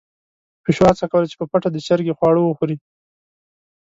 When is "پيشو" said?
0.63-0.87